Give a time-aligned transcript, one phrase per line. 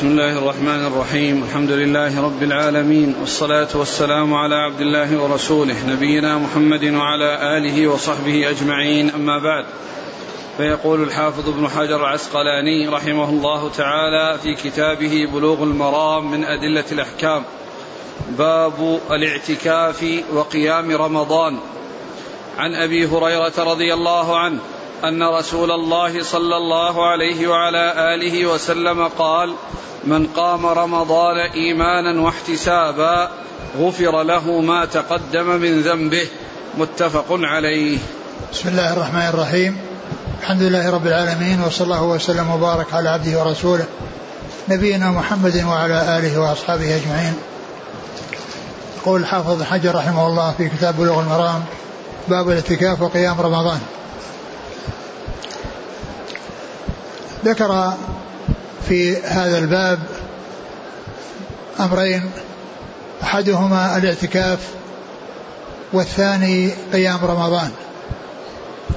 [0.00, 1.42] بسم الله الرحمن الرحيم.
[1.42, 8.50] الحمد لله رب العالمين والصلاة والسلام على عبد الله ورسوله نبينا محمد وعلى آله وصحبه
[8.50, 9.10] أجمعين.
[9.10, 9.64] أما بعد
[10.56, 17.44] فيقول الحافظ ابن حجر العسقلاني رحمه الله تعالى في كتابه بلوغ المرام من أدلة الأحكام
[18.38, 21.58] باب الاعتكاف وقيام رمضان.
[22.58, 24.60] عن أبي هريرة رضي الله عنه
[25.04, 29.54] أن رسول الله صلى الله عليه وعلى آله وسلم قال
[30.04, 33.30] من قام رمضان إيمانا واحتسابا
[33.78, 36.26] غفر له ما تقدم من ذنبه.
[36.78, 37.98] متفق عليه.
[38.52, 39.78] بسم الله الرحمن الرحيم.
[40.40, 43.84] الحمد لله رب العالمين وصلى الله وسلم وبارك على عبده ورسوله
[44.68, 47.34] نبينا محمد وعلى آله وأصحابه أجمعين.
[48.96, 51.64] يقول الحافظ حجر رحمه الله في كتاب بلوغ المرام
[52.28, 53.80] باب الاعتكاف وقيام رمضان.
[57.44, 57.92] ذكر
[58.88, 59.98] في هذا الباب
[61.80, 62.30] أمرين
[63.22, 64.58] أحدهما الاعتكاف
[65.92, 67.70] والثاني قيام رمضان.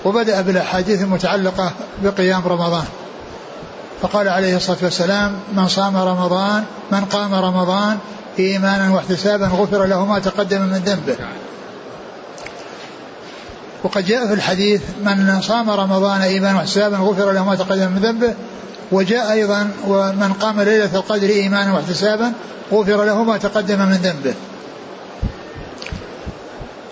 [0.05, 1.71] وبدأ بالأحاديث المتعلقة
[2.03, 2.85] بقيام رمضان.
[4.01, 7.97] فقال عليه الصلاة والسلام من صام رمضان من قام رمضان
[8.39, 11.15] إيمانا واحتسابا غفر له ما تقدم من ذنبه.
[13.83, 18.33] وقد جاء في الحديث من صام رمضان إيمانا واحتسابا غفر له ما تقدم من ذنبه
[18.91, 22.33] وجاء أيضا ومن قام ليلة القدر إيمانا واحتسابا
[22.71, 24.33] غفر له ما تقدم من ذنبه.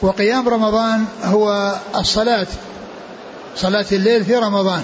[0.02, 2.48] وقيام رمضان هو الصلاة
[3.56, 4.84] صلاة الليل في رمضان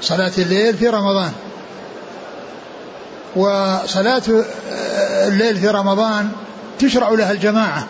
[0.00, 1.32] صلاة الليل في رمضان
[3.36, 4.22] وصلاة
[5.28, 6.30] الليل في رمضان
[6.78, 7.86] تشرع لها الجماعة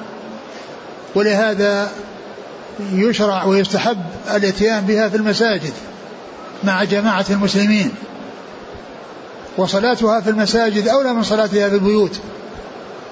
[1.14, 1.90] ولهذا
[2.92, 3.98] يشرع ويستحب
[4.34, 5.72] الاتيان بها في المساجد
[6.64, 7.94] مع جماعة المسلمين.
[9.56, 12.20] وصلاتها في المساجد أولى من صلاتها في البيوت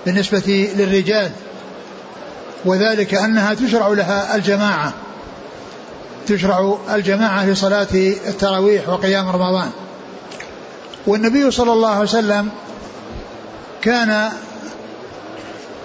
[0.06, 1.30] بالنسبة للرجال
[2.64, 4.92] وذلك أنها تشرع لها الجماعة
[6.26, 7.88] تشرع الجماعة لصلاة
[8.28, 9.70] التراويح وقيام رمضان.
[11.06, 12.48] والنبي صلى الله عليه وسلم
[13.82, 14.30] كان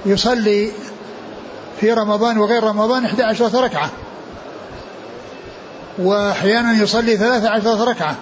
[0.06, 0.72] يصلي
[1.80, 3.90] في رمضان وغير رمضان 11 ركعة.
[5.98, 8.16] وأحيانا يصلي 13 ركعة.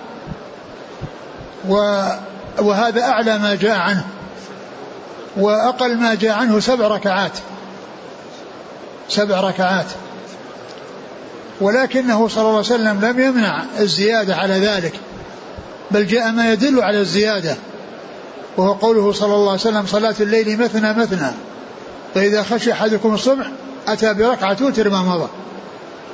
[2.59, 4.05] وهذا أعلى ما جاء عنه.
[5.37, 7.31] وأقل ما جاء عنه سبع ركعات.
[9.09, 9.85] سبع ركعات.
[11.61, 14.93] ولكنه صلى الله عليه وسلم لم يمنع الزيادة على ذلك.
[15.91, 17.55] بل جاء ما يدل على الزيادة.
[18.57, 21.31] وهو قوله صلى الله عليه وسلم صلاة الليل مثنى مثنى.
[22.16, 23.46] فإذا خشي أحدكم الصبح
[23.88, 25.29] أتى بركعة توتر ما مضى.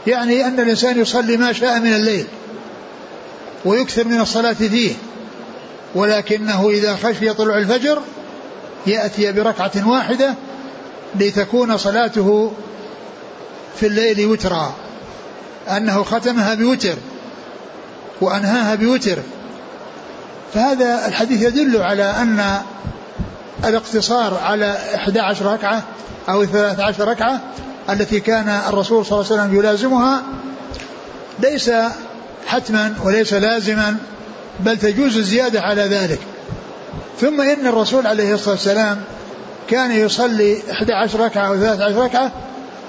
[0.07, 2.25] يعني أن الإنسان يصلي ما شاء من الليل
[3.65, 4.93] ويكثر من الصلاة فيه
[5.95, 8.01] ولكنه إذا خشي طلوع الفجر
[8.87, 10.33] يأتي بركعة واحدة
[11.15, 12.51] لتكون صلاته
[13.79, 14.73] في الليل وترا.
[15.67, 16.95] أنه ختمها بوتر
[18.21, 19.17] وأنهاها بوتر.
[20.53, 22.61] فهذا الحديث يدل على أن
[23.65, 25.83] الاقتصار على 11 ركعة
[26.29, 27.39] أو 13 ركعة
[27.89, 30.23] التي كان الرسول صلى الله عليه وسلم يلازمها
[31.39, 31.71] ليس
[32.47, 33.97] حتما وليس لازما
[34.59, 36.19] بل تجوز الزيادة على ذلك.
[37.21, 39.01] ثم إن الرسول عليه الصلاة والسلام
[39.69, 42.31] كان يصلي 11 ركعة أو 13 ركعة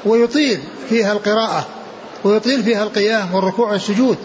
[0.05, 1.67] ويطيل فيها القراءة
[2.25, 4.19] ويطيل فيها القيام والركوع والسجود.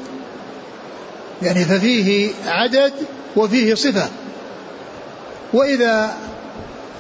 [1.41, 2.94] يعني ففيه عدد
[3.35, 4.09] وفيه صفة.
[5.53, 6.13] وإذا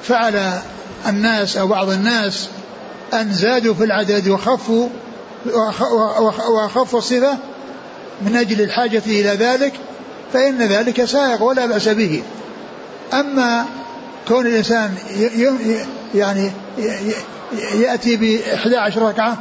[0.07, 0.59] فعل
[1.07, 2.49] الناس أو بعض الناس
[3.13, 4.89] أن زادوا في العدد وخفوا
[6.49, 7.37] وخفوا الصفة
[8.21, 9.73] من أجل الحاجة إلى ذلك
[10.33, 12.23] فإن ذلك سائغ ولا بأس به.
[13.13, 13.65] أما
[14.27, 14.95] كون الإنسان
[16.15, 16.51] يعني
[17.73, 19.37] يأتي ب 11 ركعة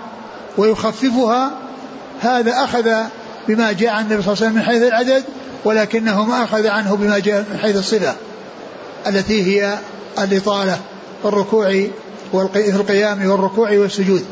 [0.58, 1.50] ويخففها
[2.20, 2.90] هذا أخذ
[3.48, 5.24] بما جاء عن النبي صلى الله عليه وسلم من حيث العدد
[5.64, 8.14] ولكنه ما أخذ عنه بما جاء من حيث الصفة.
[9.06, 9.78] التي هي
[10.18, 10.78] الإطالة
[11.22, 11.70] والركوع
[12.52, 14.24] في القيام والركوع والسجود.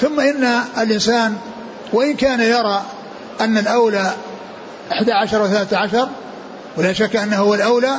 [0.00, 0.44] ثم إن
[0.78, 1.36] الإنسان
[1.92, 2.82] وإن كان يرى
[3.40, 4.12] أن الأولى
[4.92, 6.08] 11 و 13
[6.76, 7.96] ولا شك أنه هو الأولى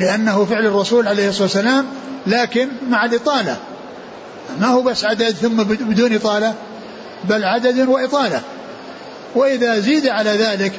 [0.00, 1.86] لأنه فعل الرسول عليه الصلاة والسلام
[2.26, 3.56] لكن مع الإطالة.
[4.60, 6.54] ما هو بس عدد ثم بدون إطالة
[7.24, 8.40] بل عدد وإطالة.
[9.34, 10.72] وإذا زيد على ذلك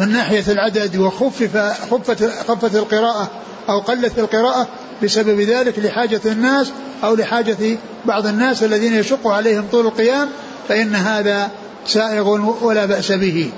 [0.00, 1.56] من ناحية العدد وخفف
[1.90, 3.30] خفت خفت القراءة
[3.68, 4.68] أو قلت القراءة
[5.02, 6.72] بسبب ذلك لحاجة الناس
[7.04, 10.28] أو لحاجة بعض الناس الذين يشق عليهم طول القيام
[10.68, 11.50] فإن هذا
[11.86, 12.28] سائغ
[12.64, 13.50] ولا بأس به.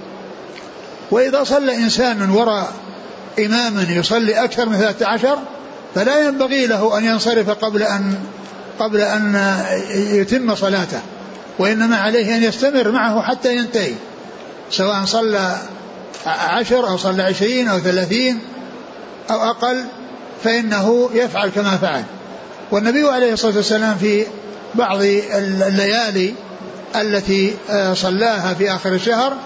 [1.11, 2.73] وإذا صلى إنسان وراء
[3.39, 5.39] إماما يصلي أكثر من ثلاثة عشر
[5.95, 8.15] فلا ينبغي له أن ينصرف قبل أن
[8.79, 9.55] قبل أن
[9.95, 11.01] يتم صلاته
[11.59, 13.93] وإنما عليه أن يستمر معه حتى ينتهي
[14.71, 15.57] سواء صلى
[16.27, 18.39] عشر أو صلى عشرين أو ثلاثين
[19.31, 19.85] أو أقل
[20.45, 22.05] فإنه يفعل كما فعل.
[22.71, 24.27] والنبي عليه الصلاة والسلام في
[24.75, 26.35] بعض الليالي
[26.97, 29.37] التي آه، صلاها في آخر الشهر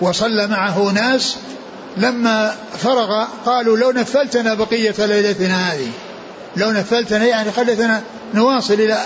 [0.00, 1.36] وصلى معه ناس
[1.96, 5.90] لما فرغ قالوا لو نفلتنا بقية ليلتنا هذه
[6.56, 8.02] لو نفلتنا يعني خلتنا
[8.34, 8.98] نواصل إلى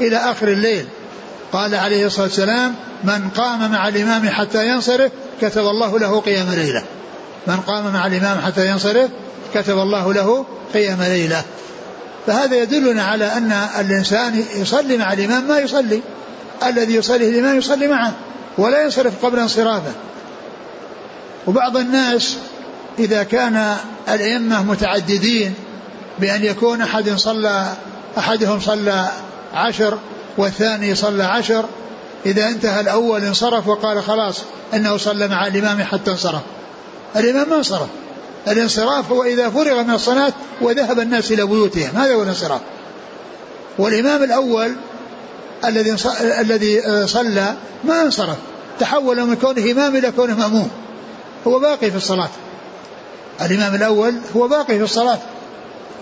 [0.00, 0.88] إلى آخر الليل.
[1.52, 2.74] قال عليه الصلاة والسلام
[3.04, 6.82] من قام مع الإمام حتى ينصرف كتب الله له قيام ليلة.
[7.46, 9.10] من قام مع الإمام حتى ينصرف
[9.54, 11.42] كتب الله له قيام ليلة.
[12.26, 16.02] فهذا يدلنا على أن الإنسان يصلي مع الإمام ما يصلي.
[16.66, 18.12] الذي يصلي الإمام يصلي معه
[18.58, 19.92] ولا ينصرف قبل انصرافه.
[21.46, 22.36] وبعض الناس
[22.98, 23.76] إذا كان
[24.08, 25.54] الأئمة متعددين
[26.18, 27.72] بأن يكون أحد صلى
[28.18, 29.08] أحدهم صلى
[29.54, 29.98] عشر
[30.38, 31.64] والثاني صلى عشر
[32.26, 34.42] إذا انتهى الأول انصرف وقال خلاص
[34.74, 36.42] إنه صلى مع الإمام حتى انصرف.
[37.16, 37.88] الإمام ما انصرف.
[38.48, 41.96] الانصراف هو إذا فرغ من الصلاة وذهب الناس إلى بيوتهم.
[41.96, 42.60] هذا هو الانصراف.
[43.78, 44.76] والإمام الأول
[45.64, 45.96] الذي
[46.40, 47.54] الذي صلى
[47.84, 48.36] ما انصرف.
[48.80, 50.70] تحول من كونه إمام إلى كونه مأموم.
[51.46, 52.30] هو باقي في الصلاة.
[53.42, 55.18] الإمام الأول هو باقي في الصلاة.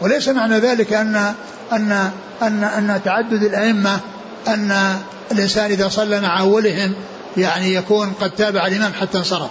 [0.00, 1.35] وليس معنى ذلك أن
[1.73, 2.11] أن
[2.43, 4.00] أن أن تعدد الأئمة
[4.48, 4.96] أن
[5.32, 6.94] الإنسان إذا صلى مع أولهم
[7.37, 9.50] يعني يكون قد تابع الإمام حتى انصرف.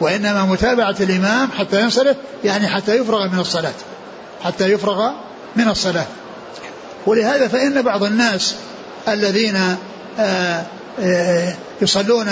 [0.00, 3.72] وإنما متابعة الإمام حتى ينصرف يعني حتى يفرغ من الصلاة.
[4.44, 5.10] حتى يفرغ
[5.56, 6.06] من الصلاة.
[7.06, 8.54] ولهذا فإن بعض الناس
[9.08, 9.76] الذين
[10.18, 10.62] آه،
[11.00, 12.30] آه، يصلون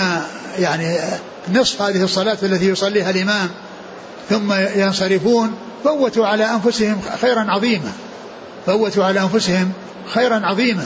[0.59, 0.97] يعني
[1.53, 3.49] نصف هذه الصلاة التي يصليها الإمام
[4.29, 7.91] ثم ينصرفون فوتوا على أنفسهم خيرا عظيما.
[8.65, 9.71] فوتوا على أنفسهم
[10.13, 10.85] خيرا عظيما.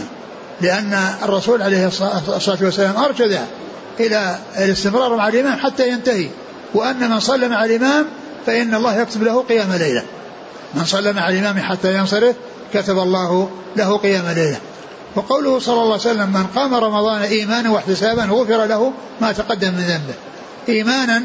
[0.62, 0.94] لأن
[1.24, 3.40] الرسول عليه الصلاة والسلام أرشد
[4.00, 6.30] إلى الاستمرار مع الإمام حتى ينتهي.
[6.74, 8.06] وأن من صلى مع الإمام
[8.46, 10.04] فإن الله يكتب له قيام ليلة.
[10.74, 12.36] من صلى مع الإمام حتى ينصرف
[12.74, 14.60] كتب الله له قيام ليلة.
[15.16, 19.82] وقوله صلى الله عليه وسلم من قام رمضان إيمانا واحتسابا غفر له ما تقدم من
[19.82, 20.14] ذنبه.
[20.70, 21.24] إيمانا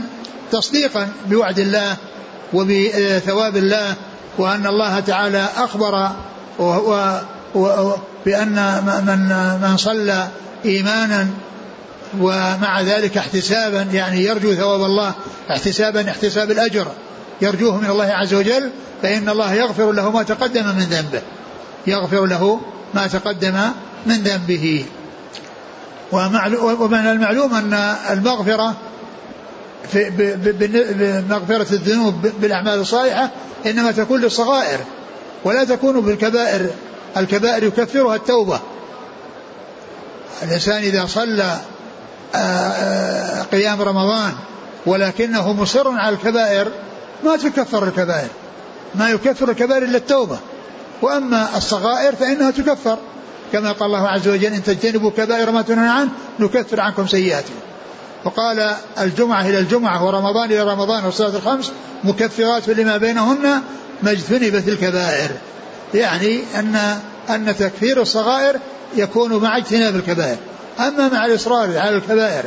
[0.52, 1.96] تصديقا بوعد الله
[2.52, 3.94] وبثواب الله
[4.38, 6.10] وأن الله تعالى أخبر
[8.26, 9.28] بأن من
[9.62, 10.28] من صلى
[10.64, 11.26] إيمانا
[12.20, 15.14] ومع ذلك احتسابا يعني يرجو ثواب الله
[15.50, 16.86] احتسابا احتساب الأجر
[17.42, 18.70] يرجوه من الله عز وجل
[19.02, 21.22] فإن الله يغفر له ما تقدم من ذنبه
[21.86, 22.60] يغفر له
[22.94, 23.54] ما تقدم
[24.06, 24.84] من ذنبه.
[26.12, 27.74] ومن المعلوم أن
[28.10, 28.74] المغفرة
[29.92, 30.10] في
[31.28, 33.30] بمغفرة الذنوب بالأعمال الصالحة
[33.66, 34.78] إنما تكون للصغائر
[35.44, 36.70] ولا تكون بالكبائر.
[37.16, 38.60] الكبائر يكفرها التوبة.
[40.42, 41.58] الإنسان إذا صلى
[42.34, 44.32] آه، آه، قيام رمضان
[44.86, 46.68] ولكنه مصر على الكبائر
[47.24, 48.28] ما تكفر الكبائر.
[48.94, 50.38] ما يكفر الكبائر إلا التوبة.
[51.02, 52.98] وأما الصغائر فإنها تكفر.
[53.52, 56.10] كما قال الله عز وجل إن تجتنبوا كبائر ما تنهون عنه
[56.40, 57.54] نكفر عنكم سيئاتكم.
[58.24, 61.72] وقال الجمعة إلى الجمعة ورمضان إلى رمضان والصلاة الخمس
[62.04, 63.62] مكفرات لما بينهن
[64.02, 65.30] ما اجتنبت الكبائر.
[65.94, 66.98] يعني أن
[67.30, 68.56] أن تكفير الصغائر
[68.96, 70.36] يكون مع اجتناب الكبائر.
[70.80, 72.44] أما مع الإصرار على الكبائر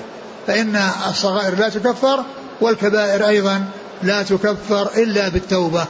[0.48, 2.24] فإن الصغائر لا تكفر
[2.62, 3.66] والكبائر أيضا
[4.04, 5.86] لا تكفر إلا بالتوبة.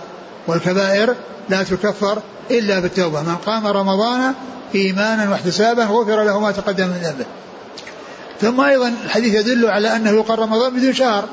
[0.48, 1.16] والكبائر
[1.50, 2.22] لا تكفر
[2.52, 3.22] إلا بالتوبة.
[3.22, 4.34] من قام رمضان
[4.76, 7.26] إيمانا واحتسابا غفر له ما تقدم من ذنبه.
[8.42, 11.26] ثم أيضا الحديث يدل على أنه يقال رمضان بدون شهر.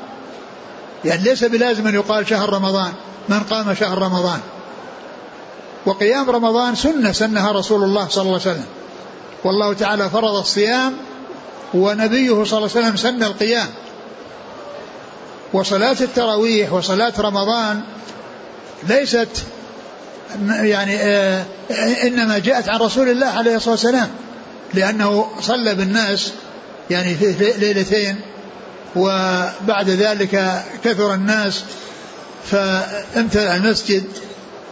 [1.04, 2.92] يعني ليس بلازم أن يقال شهر رمضان
[3.28, 4.40] من قام شهر رمضان.
[5.86, 8.66] وقيام رمضان سنة سنها رسول الله صلى الله عليه وسلم.
[9.44, 10.96] والله تعالى فرض الصيام
[11.74, 13.68] ونبيه صلى الله عليه وسلم سن القيام.
[15.52, 17.80] وصلاة التراويح وصلاة رمضان
[18.88, 19.28] ليست
[20.48, 21.44] يعني آه
[22.04, 24.08] إنما جاءت عن رسول الله عليه الصلاة والسلام
[24.74, 26.32] لأنه صلى بالناس
[26.90, 28.20] يعني في ليلتين
[28.96, 31.64] وبعد ذلك كثر الناس
[32.50, 34.04] فامتلأ المسجد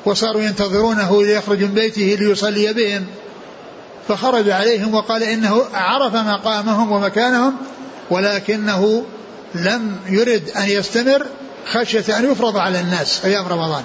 [0.04, 3.06] وصاروا ينتظرونه ليخرج من بيته ليصلي بهم.
[4.08, 7.56] فخرج عليهم وقال إنه عرف مقامهم ومكانهم
[8.10, 9.04] ولكنه
[9.54, 11.26] لم يرد أن يستمر
[11.72, 13.84] خشية أن يفرض على الناس أيام رمضان.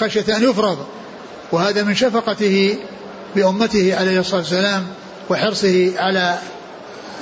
[0.00, 0.86] خشية أن يفرض.
[1.52, 2.78] وهذا من شفقته
[3.36, 4.86] بأمته عليه الصلاة والسلام
[5.30, 6.38] وحرصه على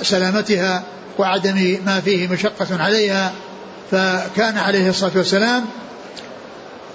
[0.01, 0.83] سلامتها
[1.17, 3.31] وعدم ما فيه مشقة عليها.
[3.91, 5.65] فكان عليه الصلاة والسلام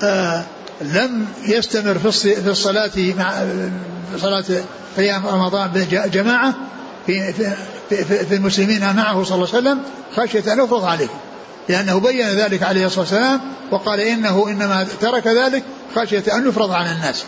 [0.03, 0.45] آه
[0.81, 3.47] لم يستمر في الصلاة مع
[4.17, 4.45] صلاة
[4.97, 6.55] قيام رمضان جماعة
[7.07, 7.55] في, في,
[7.89, 9.81] في, في المسلمين معه صلى الله عليه وسلم
[10.17, 11.19] خشية أن يفرض عليهم
[11.69, 13.41] لأنه بين ذلك عليه الصلاة والسلام
[13.71, 15.63] وقال إنه إنما ترك ذلك
[15.97, 17.25] خشية أن يفرض على الناس.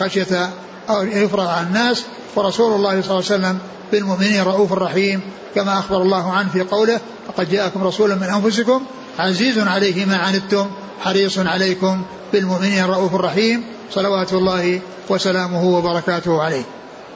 [0.00, 0.50] خشية
[0.90, 2.04] أن يفرض على الناس.
[2.36, 3.58] ورسول الله صلى الله عليه وسلم
[3.92, 5.20] بالمؤمنين رؤوف رحيم
[5.54, 8.82] كما أخبر الله عنه في قوله لقد جاءكم رسول من أنفسكم
[9.18, 12.02] عزيز عليه ما عنتم حريص عليكم
[12.32, 16.62] بالمؤمنين رؤوف رحيم صلوات الله وسلامه وبركاته عليه.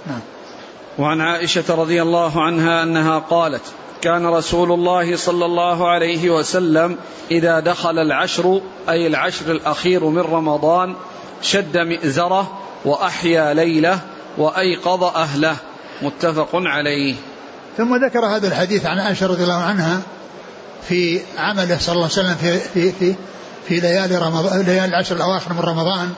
[0.06, 0.20] نعم.
[0.98, 3.62] وعن عائشة رضي الله عنها أنها قالت
[4.02, 6.96] كان رسول الله صلى الله عليه وسلم
[7.30, 10.94] إذا دخل العشر أي العشر الأخير من رمضان
[11.42, 14.00] شد مئزره وأحيا ليله
[14.38, 15.56] وأيقظ أهله.
[16.02, 17.14] متفق عليه.
[17.76, 20.00] ثم ذكر هذا الحديث عن عائشة رضي الله عنها
[20.88, 23.14] في عمله صلى الله عليه وسلم في في في,
[23.68, 26.12] في ليالي رمضان ليالي العشر الأواخر من رمضان.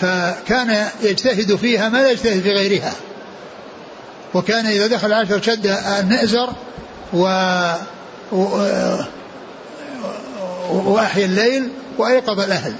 [0.00, 2.92] فكان يجتهد فيها ما لا يجتهد في غيرها.
[4.34, 6.48] وكان إذا دخل العشر شد المئزر
[7.12, 7.24] و
[10.70, 12.72] وأحيا الليل وأيقظ الأهل.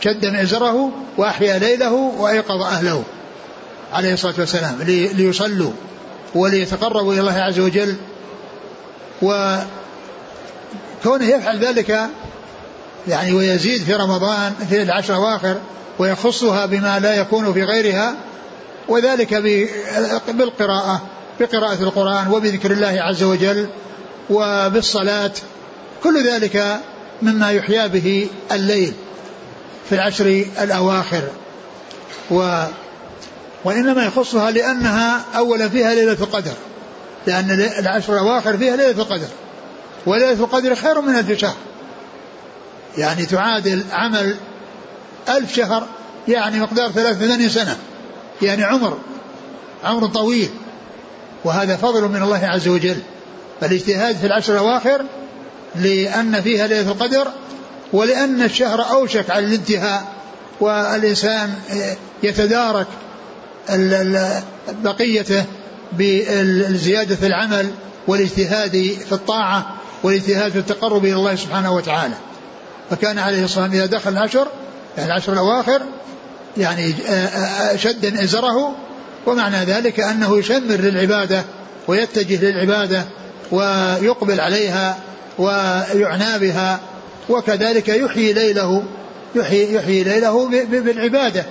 [0.00, 3.02] شد مئزره وأحيا ليله وأيقظ أهله.
[3.92, 4.82] عليه الصلاة والسلام.
[4.82, 5.72] ليصلوا
[6.34, 7.96] وليتقربوا إلى الله عز وجل.
[9.22, 9.64] وكونه
[11.24, 12.08] يفعل ذلك
[13.08, 15.56] يعني ويزيد في رمضان في العشر الأواخر
[15.98, 18.14] ويخصها بما لا يكون في غيرها
[18.88, 19.34] وذلك
[20.28, 21.02] بالقراءة
[21.40, 23.68] بقراءة القرآن وبذكر الله عز وجل
[24.30, 25.32] وبالصلاة
[26.02, 26.80] كل ذلك
[27.22, 28.92] مما يحيا به الليل
[29.88, 31.22] في العشر الأواخر.
[32.30, 32.64] و
[33.64, 36.52] وإنما يخصها لأنها أولا فيها ليلة القدر.
[37.26, 39.28] لأن العشر الأواخر فيها ليلة القدر.
[40.06, 41.56] وليلة القدر خير من ألف شهر.
[42.98, 44.36] يعني تعادل عمل
[45.28, 45.86] ألف شهر
[46.28, 47.76] يعني مقدار ثلاثة سنة.
[48.42, 48.98] يعني عمر
[49.84, 50.50] عمر طويل.
[51.44, 52.98] وهذا فضل من الله عز وجل.
[53.60, 55.04] فالاجتهاد في العشر الأواخر
[55.74, 57.28] لأن فيها ليلة القدر
[57.92, 60.04] ولأن الشهر أوشك على الانتهاء
[60.60, 61.54] والإنسان
[62.22, 62.86] يتدارك
[64.84, 65.44] بقيته
[65.92, 67.70] بزيادة العمل
[68.06, 68.72] والاجتهاد
[69.08, 72.14] في الطاعة والاجتهاد في التقرب إلى الله سبحانه وتعالى.
[72.90, 74.46] فكان عليه الصلاة والسلام إذا دخل العشر
[74.96, 75.82] يعني العشر الأواخر
[76.56, 76.94] يعني
[77.76, 78.74] شد إزره
[79.26, 81.44] ومعنى ذلك أنه يشمر للعبادة
[81.88, 83.04] ويتجه للعبادة
[83.52, 84.98] ويقبل عليها
[85.38, 86.80] ويعنى بها
[87.28, 88.82] وكذلك يحيي ليله
[89.34, 91.44] يحيي, يحيي ليله بالعبادة.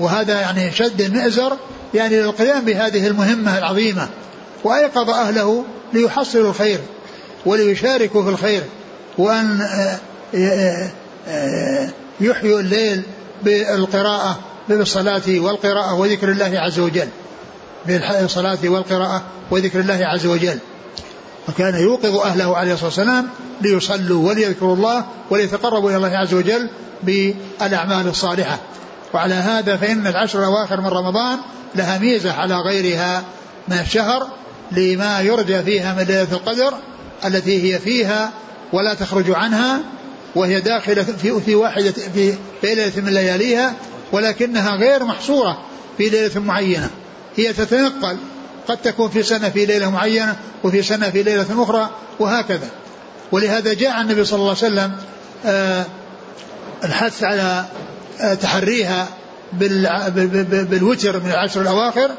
[0.00, 1.56] وهذا يعني شد المئزر
[1.94, 4.08] يعني للقيام بهذه المهمة العظيمة
[4.64, 6.80] وأيقظ أهله ليحصلوا الخير
[7.46, 8.62] وليشاركوا في الخير
[9.18, 9.68] وأن
[12.20, 13.02] يحيوا الليل
[13.42, 17.08] بالقراءة بالصلاة والقراءة وذكر الله عز وجل.
[17.86, 20.58] بالصلاة والقراءة وذكر الله عز وجل.
[21.48, 23.28] وكان يوقظ أهله عليه الصلاة والسلام
[23.60, 26.68] ليصلوا وليذكروا الله وليتقربوا إلى الله عز وجل
[27.02, 28.58] بالأعمال الصالحة.
[29.14, 31.38] وعلى هذا فإن العشر الأواخر من رمضان
[31.74, 33.24] لها ميزة على غيرها
[33.68, 34.28] من الشهر
[34.72, 36.74] لما يرجى فيها من ليلة القدر
[37.24, 38.30] التي هي فيها
[38.72, 39.80] ولا تخرج عنها
[40.34, 43.74] وهي داخلة في في واحدة في ليلة من لياليها
[44.12, 45.58] ولكنها غير محصورة
[45.98, 46.90] في ليلة معينة.
[47.36, 48.16] هي تتنقل
[48.68, 52.70] قد تكون في سنة في ليلة معينة وفي سنة في ليلة أخرى وهكذا.
[53.32, 54.96] ولهذا جاء النبي صلى الله عليه وسلم
[55.46, 55.84] آه،
[56.84, 57.64] الحث على
[58.40, 59.08] تحريها
[59.52, 62.10] بالوتر من العشر الأواخر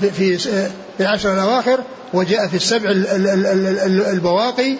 [0.00, 1.80] في في العشر الأواخر
[2.12, 2.90] وجاء في السبع
[4.12, 4.76] البواقي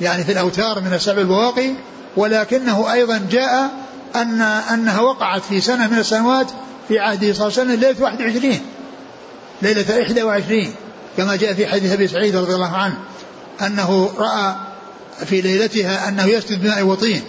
[0.00, 1.70] يعني في الأوتار من السبع البواقي.
[2.16, 3.70] ولكنه أيضا جاء
[4.16, 6.46] أن أنها وقعت في سنة من السنوات
[6.88, 8.60] في عهده صلى الله عليه وسلم ليلة 21
[9.62, 10.74] ليلة 21
[11.16, 12.94] كما جاء في حديث أبي سعيد رضي الله عنه
[13.66, 14.54] أنه رأى
[15.26, 17.22] في ليلتها أنه يسجد بماء وطين.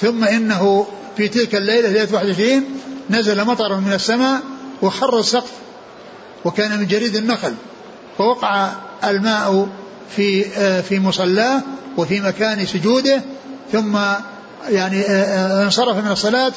[0.00, 0.86] ثم إنه
[1.16, 2.64] في تلك الليلة ليلة 21
[3.10, 4.40] نزل مطر من السماء
[4.82, 5.52] وخر السقف
[6.44, 7.54] وكان من جريد النخل
[8.18, 8.68] فوقع
[9.04, 9.68] الماء
[10.16, 11.62] في آه، في مصلاه
[11.96, 13.22] وفي مكان سجوده
[13.72, 13.96] ثم
[14.68, 16.52] يعني آه، آه، انصرف من الصلاة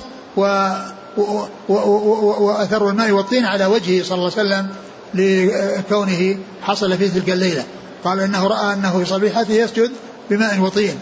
[2.40, 4.68] وأثر الماء والطين على وجهه صلى الله عليه وسلم
[5.14, 7.64] لكونه حصل في تلك الليلة.
[8.04, 9.92] قال إنه رأى أنه في صبيحته يسجد
[10.30, 11.00] بماء وطين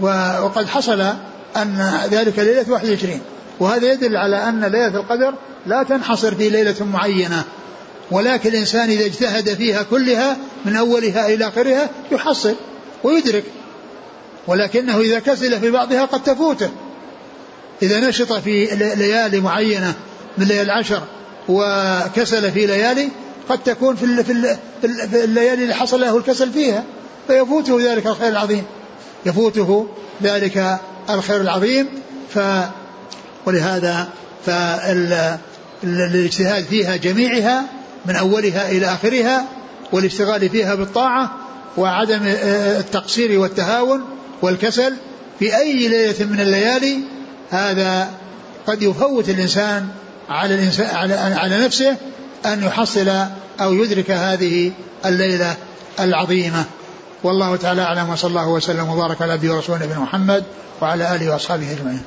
[0.00, 1.14] وقد حصل
[1.56, 3.20] أن ذلك ليلة 21
[3.60, 5.34] وهذا يدل على أن ليلة القدر
[5.66, 7.44] لا تنحصر في ليلة معينة.
[8.10, 12.54] ولكن الإنسان إذا اجتهد فيها كلها من أولها إلى آخرها يحصل
[13.04, 13.44] ويدرك.
[14.46, 16.70] ولكنه إذا كسل في بعضها قد تفوته.
[17.82, 18.66] إذا نشط في
[18.96, 19.94] ليالي معينة
[20.38, 21.02] من ليالي العشر
[21.48, 23.08] وكسل في ليالي
[23.48, 24.04] قد تكون في
[25.14, 26.84] الليالي اللي حصل له الكسل فيها.
[27.26, 28.64] فيفوته ذلك الخير العظيم.
[29.26, 29.86] يفوته
[30.22, 30.78] ذلك
[31.10, 31.88] الخير العظيم.
[32.34, 32.38] ف
[33.46, 34.08] ولهذا
[34.46, 37.64] فالاجتهاد فيها جميعها
[38.06, 39.44] من أولها إلى آخرها
[39.92, 41.36] والاشتغال فيها بالطاعة
[41.76, 44.04] وعدم التقصير والتهاون
[44.42, 44.94] والكسل
[45.38, 46.98] في أي ليلة من الليالي
[47.50, 48.10] هذا
[48.66, 49.88] قد يفوت الإنسان
[50.28, 51.96] على الإنسان على, على نفسه
[52.46, 53.10] أن يحصل
[53.60, 54.72] أو يدرك هذه
[55.06, 55.56] الليلة
[56.00, 56.64] العظيمة.
[57.24, 60.44] والله تعالى أعلم وصلى الله وسلم وبارك على أبي ورسوله نبينا محمد
[60.82, 62.02] وعلى آله وأصحابه أجمعين.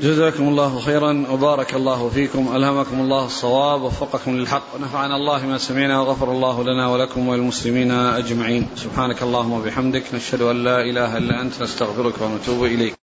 [0.00, 4.62] جزاكم الله خيرا وبارك الله فيكم ألهمكم الله الصواب ووفقكم للحق.
[4.74, 8.68] ونفعنا الله ما سمعنا وغفر الله لنا ولكم وللمسلمين أجمعين.
[8.76, 12.99] سبحانك اللهم وبحمدك نشهد أن لا إله إلا أنت نستغفرك ونتوب إليك.